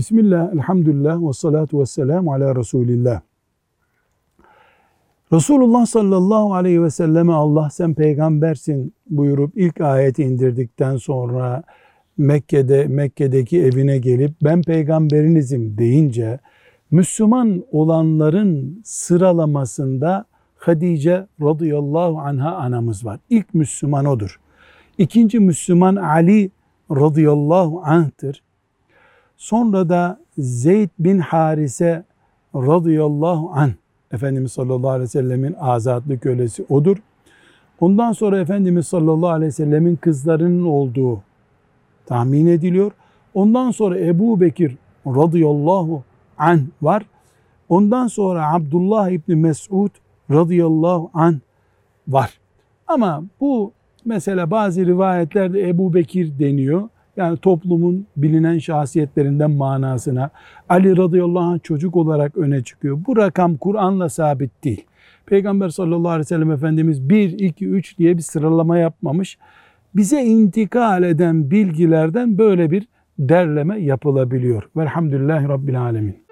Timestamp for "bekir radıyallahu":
44.40-46.02